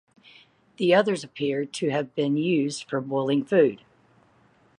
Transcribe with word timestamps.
The 0.77 0.95
others 0.95 1.23
appear 1.23 1.63
to 1.63 1.89
have 1.91 2.15
been 2.15 2.35
used 2.35 2.85
for 2.89 3.01
boiling 3.01 3.43
food. 3.45 3.81